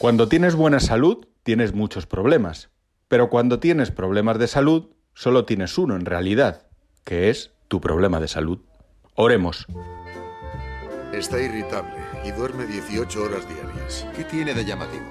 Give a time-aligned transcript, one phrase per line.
[0.00, 2.70] Cuando tienes buena salud, tienes muchos problemas.
[3.08, 6.68] Pero cuando tienes problemas de salud, solo tienes uno en realidad,
[7.04, 8.60] que es tu problema de salud.
[9.14, 9.66] Oremos.
[11.12, 11.92] Está irritable
[12.24, 14.06] y duerme 18 horas diarias.
[14.16, 15.04] ¿Qué tiene de llamativo?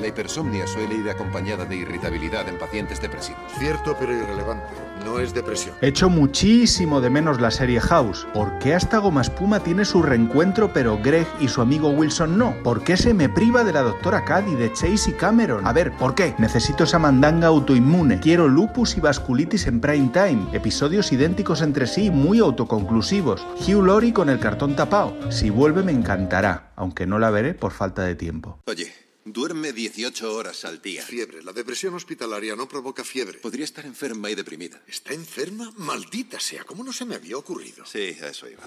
[0.00, 3.40] La hipersomnia suele ir acompañada de irritabilidad en pacientes depresivos.
[3.58, 4.66] Cierto, pero irrelevante.
[5.04, 5.74] No es depresión.
[5.80, 8.26] Echo muchísimo de menos la serie House.
[8.32, 12.54] ¿Por qué hasta Goma Espuma tiene su reencuentro pero Greg y su amigo Wilson no?
[12.62, 15.66] ¿Por qué se me priva de la doctora Caddy, de Chase y Cameron?
[15.66, 16.34] A ver, ¿por qué?
[16.38, 18.20] Necesito esa mandanga autoinmune.
[18.20, 20.46] Quiero lupus y vasculitis en prime time.
[20.52, 23.46] Episodios idénticos entre sí, muy autoconclusivos.
[23.66, 25.16] Hugh Laurie con el cartón tapado.
[25.30, 28.58] Si vuelve me encantará, aunque no la veré por falta de tiempo.
[28.66, 31.02] Oye, duerme 18 horas al día.
[31.02, 31.42] Fiebre.
[31.42, 33.38] La depresión hospitalaria no provoca fiebre.
[33.38, 34.80] Podría estar enferma y deprimida.
[34.86, 35.72] ¿Está enferma?
[35.76, 36.64] Maldita sea.
[36.64, 37.84] ¿Cómo no se me había ocurrido?
[37.86, 38.62] Sí, a eso iba.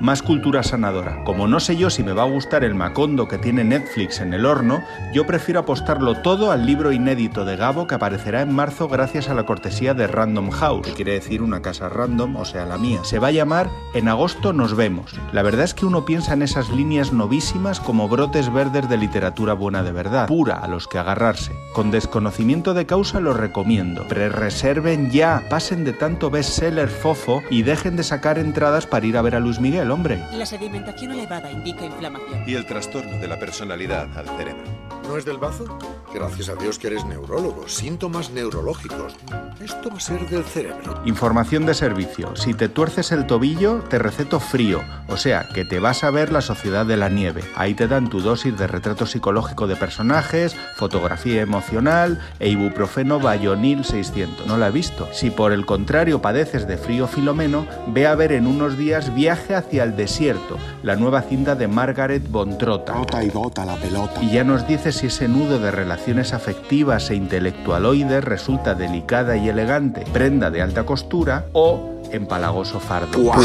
[0.00, 1.24] Más cultura sanadora.
[1.24, 4.32] Como no sé yo si me va a gustar el macondo que tiene Netflix en
[4.32, 4.82] el horno,
[5.12, 9.34] yo prefiero apostarlo todo al libro inédito de Gabo que aparecerá en marzo gracias a
[9.34, 13.02] la cortesía de Random House, que quiere decir una casa random, o sea, la mía.
[13.04, 15.12] Se va a llamar En agosto nos vemos.
[15.32, 19.54] La verdad es que uno piensa en esas líneas novísimas como brotes verdes de literatura
[19.54, 21.52] buena de verdad, pura a los que agarrarse.
[21.72, 24.06] Con desconocimiento de causa lo recomiendo.
[24.08, 29.22] Pre-reserven ya, pasen de tanto bestseller fofo y dejen de sacar entradas para ir a
[29.22, 30.22] ver a Luis Miguel, hombre.
[30.32, 32.42] La sedimentación elevada indica inflamación.
[32.46, 34.87] Y el trastorno de la personalidad al cerebro.
[35.08, 35.64] ¿No es del bazo?
[36.12, 37.66] Gracias a Dios que eres neurólogo.
[37.66, 39.16] Síntomas neurológicos.
[39.58, 41.00] Esto va a ser del cerebro.
[41.06, 42.36] Información de servicio.
[42.36, 44.82] Si te tuerces el tobillo, te receto frío.
[45.08, 47.42] O sea, que te vas a ver la Sociedad de la Nieve.
[47.56, 53.84] Ahí te dan tu dosis de retrato psicológico de personajes, fotografía emocional e ibuprofeno Bayonil
[53.84, 54.46] 600.
[54.46, 55.08] No la he visto.
[55.12, 59.54] Si por el contrario padeces de frío filomeno, ve a ver en unos días Viaje
[59.54, 62.92] hacia el desierto, la nueva cinta de Margaret von Trotta.
[62.92, 64.22] Bota y bota la pelota.
[64.22, 69.48] Y ya nos dice si ese nudo de relaciones afectivas e intelectualoides resulta delicada y
[69.48, 73.18] elegante, prenda de alta costura o empalagoso fardo.
[73.18, 73.42] Guau.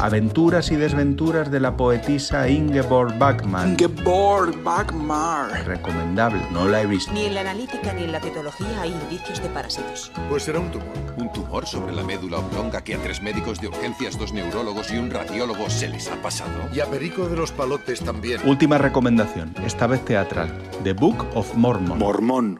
[0.00, 3.70] Aventuras y desventuras de la poetisa Ingeborg Bachmann.
[3.70, 5.66] Ingeborg Bagmar.
[5.66, 7.12] Recomendable, no la he visto.
[7.12, 10.10] Ni en la analítica ni en la cetología hay indicios de parásitos.
[10.28, 10.88] Pues será un tumor.
[11.16, 14.98] Un tumor sobre la médula oblonga que a tres médicos de urgencias, dos neurólogos y
[14.98, 16.52] un radiólogo se les ha pasado.
[16.72, 18.40] Y a Perico de los Palotes también.
[18.46, 20.50] Última recomendación, esta vez teatral.
[20.84, 21.98] The Book of Mormon.
[21.98, 22.58] Mormón.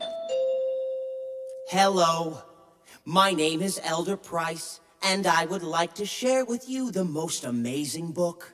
[1.69, 2.45] Hello,
[3.05, 7.45] my name is Elder Price, and I would like to share with you the most
[7.45, 8.53] amazing book.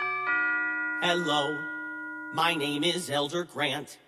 [0.00, 1.56] Hello,
[2.34, 3.98] my name is Elder Grant.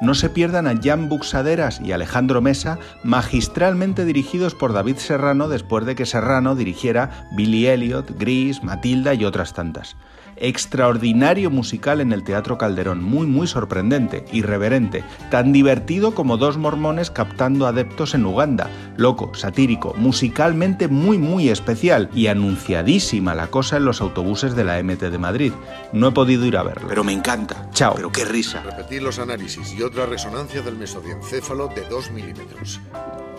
[0.00, 5.84] No se pierdan a Jan Buxaderas y Alejandro Mesa, magistralmente dirigidos por David Serrano después
[5.84, 9.94] de que Serrano dirigiera Billy Elliot, Gris, Matilda y otras tantas.
[10.42, 17.10] Extraordinario musical en el Teatro Calderón, muy muy sorprendente, irreverente, tan divertido como dos mormones
[17.10, 23.84] captando adeptos en Uganda, loco, satírico, musicalmente muy muy especial y anunciadísima la cosa en
[23.84, 25.52] los autobuses de la MT de Madrid.
[25.92, 26.88] No he podido ir a verlo.
[26.88, 27.68] Pero me encanta.
[27.72, 27.94] Chao.
[27.96, 28.62] Pero qué risa.
[28.62, 32.80] Repetid los análisis y otra resonancia del mesodiencéfalo de 2 milímetros.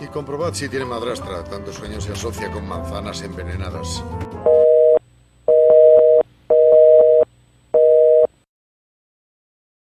[0.00, 1.44] Y comprobad si tiene madrastra.
[1.44, 4.02] Tanto sueño se asocia con manzanas envenenadas.